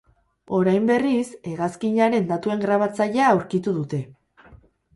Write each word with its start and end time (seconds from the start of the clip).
Orain, 0.59 0.87
berriz, 0.91 1.27
hegazkinaren 1.51 2.27
datuen 2.33 2.65
grabatzailea 2.65 3.31
aurkitu 3.35 3.77
dute. 3.79 4.05